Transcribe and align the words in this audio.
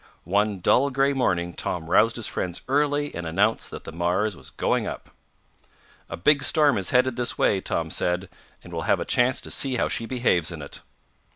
One 0.25 0.61
dull 0.61 0.89
gray 0.89 1.13
morning 1.13 1.53
Tom 1.53 1.87
roused 1.87 2.15
his 2.15 2.25
friends 2.25 2.63
early 2.67 3.13
and 3.13 3.27
announced 3.27 3.69
that 3.69 3.83
the 3.83 3.91
Mars 3.91 4.35
was 4.35 4.49
going 4.49 4.87
up. 4.87 5.11
"A 6.09 6.17
big 6.17 6.41
storm 6.41 6.79
is 6.79 6.89
headed 6.89 7.17
this 7.17 7.37
way," 7.37 7.61
Tom 7.61 7.91
said, 7.91 8.27
"and 8.63 8.73
we'll 8.73 8.81
have 8.89 8.99
a 8.99 9.05
chance 9.05 9.39
to 9.41 9.51
see 9.51 9.75
how 9.75 9.87
she 9.89 10.07
behaves 10.07 10.51
in 10.51 10.63
it." 10.63 10.79